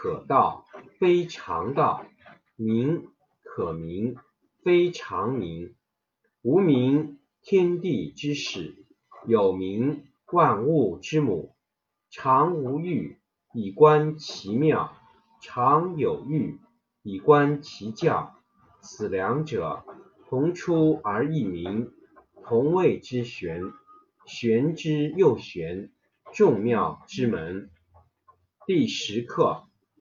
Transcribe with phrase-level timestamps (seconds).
[0.00, 0.64] 可道
[1.00, 2.06] 非常道，
[2.54, 3.08] 名
[3.42, 4.14] 可名
[4.62, 5.74] 非常名。
[6.40, 8.86] 无名，天地之始；
[9.26, 11.56] 有名，万物之母。
[12.10, 13.18] 常无欲，
[13.52, 14.92] 以观其妙；
[15.42, 16.60] 常有欲，
[17.02, 18.36] 以观其教。
[18.80, 19.84] 此两者，
[20.28, 21.90] 同出而异名，
[22.44, 23.64] 同谓之玄。
[24.26, 25.90] 玄之又玄，
[26.32, 27.68] 众妙之门。
[28.64, 29.67] 第十课。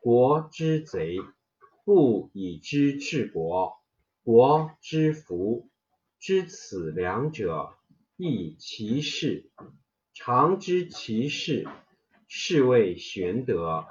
[0.00, 1.18] 国之贼，
[1.84, 3.78] 不以知治国，
[4.22, 5.68] 国之福。
[6.20, 7.76] 知此两者，
[8.16, 9.50] 亦其事。
[10.14, 11.68] 常知其事，
[12.26, 13.86] 是谓玄德。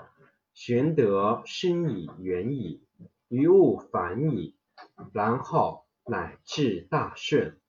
[0.54, 2.84] 玄德深以远矣，
[3.28, 4.56] 于物反矣，
[5.14, 7.60] 然后乃至大顺。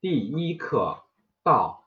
[0.00, 1.02] 第一课，
[1.42, 1.84] 道。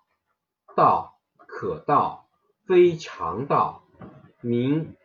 [0.76, 2.28] 道可道，
[2.66, 3.84] 非常道。
[4.42, 4.96] 名。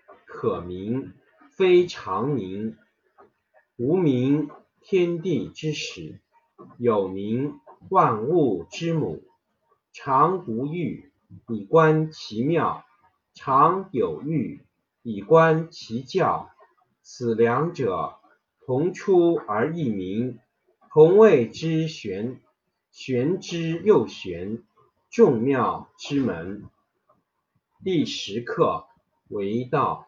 [0.40, 1.14] 可名
[1.50, 2.76] 非常名，
[3.76, 4.48] 无名，
[4.80, 6.20] 天地之始；
[6.78, 7.58] 有名，
[7.90, 9.24] 万物之母。
[9.92, 11.10] 常无欲，
[11.48, 12.84] 以观其妙；
[13.34, 14.60] 常有欲，
[15.02, 16.48] 以观其教。
[17.02, 18.20] 此两者，
[18.64, 20.38] 同出而异名，
[20.88, 22.40] 同谓之玄。
[22.92, 24.62] 玄之又玄，
[25.10, 26.62] 众妙之门。
[27.82, 28.86] 第十课
[29.26, 30.07] 为道。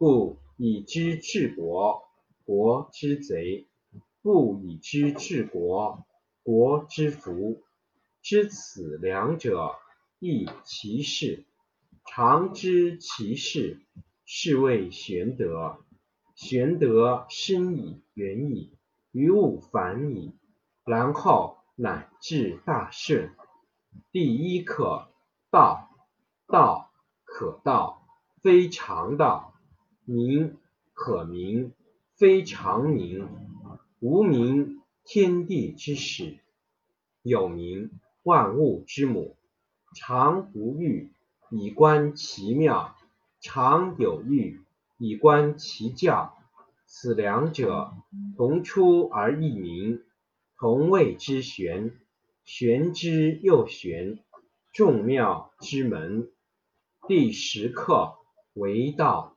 [0.00, 2.04] 故以知治国，
[2.46, 3.66] 国之贼；
[4.22, 6.06] 不以知治国，
[6.42, 7.62] 国之福。
[8.22, 9.74] 知此两者，
[10.18, 11.44] 亦其事。
[12.06, 13.82] 常知其事，
[14.24, 15.84] 是谓玄德。
[16.34, 18.72] 玄德深矣，远矣，
[19.12, 20.34] 于物反矣，
[20.82, 23.34] 然后乃至大顺。
[24.10, 25.10] 第一课，
[25.50, 25.90] 道。
[26.46, 26.90] 道
[27.22, 28.06] 可道，
[28.42, 29.49] 非常道；
[30.10, 30.56] 名
[30.92, 31.72] 可名，
[32.16, 33.28] 非常名。
[34.00, 36.40] 无名，天地之始；
[37.22, 37.92] 有名，
[38.24, 39.36] 万物之母。
[39.94, 41.12] 常无欲，
[41.50, 42.96] 以观其妙；
[43.40, 44.60] 常有欲，
[44.98, 46.36] 以观其教。
[46.86, 47.92] 此两者，
[48.36, 50.02] 同出而异名，
[50.58, 51.94] 同谓之玄。
[52.44, 54.18] 玄之又玄，
[54.72, 56.28] 众妙之门。
[57.06, 58.16] 第十课
[58.54, 59.36] 为道，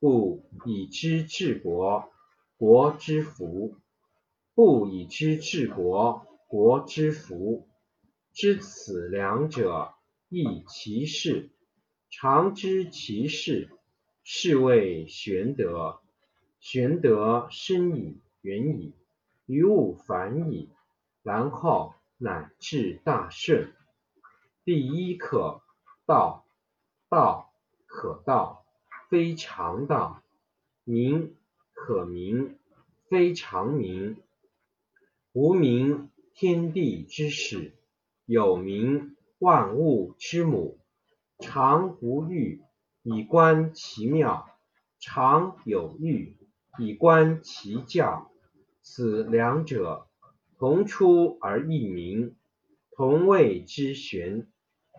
[0.00, 2.10] 故以知治国，
[2.56, 3.76] 国之福；
[4.54, 7.68] 不以知治国，国之福。
[8.32, 9.92] 知此两者，
[10.30, 11.50] 亦其事。
[12.08, 13.68] 常知其事，
[14.24, 16.00] 是谓玄德。
[16.60, 18.94] 玄德深矣，远矣，
[19.44, 20.70] 于物反矣，
[21.22, 23.74] 然后乃至大顺。
[24.64, 25.60] 第一课，
[26.06, 26.46] 道。
[27.10, 27.48] 道。
[27.92, 28.59] 可道，
[29.10, 30.22] 非常道；
[30.84, 31.34] 名
[31.72, 32.56] 可名，
[33.08, 34.16] 非常名。
[35.32, 37.72] 无名，天地之始；
[38.24, 40.78] 有名，万物之母。
[41.40, 42.62] 常无欲，
[43.02, 44.46] 以观其妙；
[45.00, 46.36] 常有欲，
[46.78, 48.30] 以观其教。
[48.80, 50.06] 此两者，
[50.56, 52.36] 同出而异名，
[52.92, 54.46] 同谓之玄。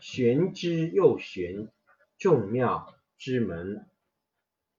[0.02, 1.70] 玄之又玄。
[2.18, 3.88] 众妙之门，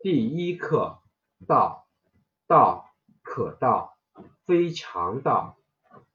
[0.00, 1.00] 第一课，
[1.48, 1.88] 道。
[2.46, 3.98] 道可道，
[4.46, 5.56] 非常道；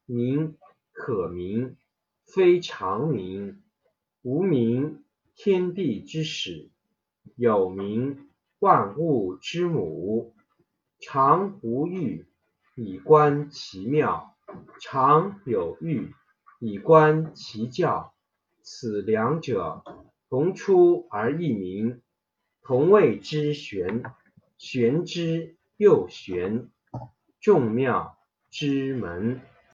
[0.06, 0.58] 名
[0.94, 1.76] 可名，
[2.26, 3.62] 非常名。
[4.22, 5.04] 无名，
[5.36, 6.70] 天地之始；
[7.36, 10.34] 有名，万物之母。
[11.02, 12.26] 常无欲，
[12.76, 14.34] 以观其妙；
[14.80, 16.14] 常有欲，
[16.60, 18.14] 以观其教。
[18.62, 19.84] 此两者，
[20.30, 22.02] 同出而异名，
[22.64, 24.04] 同谓之玄。
[24.58, 26.70] 玄之又玄，
[27.42, 28.18] 众妙
[28.50, 29.42] 之门。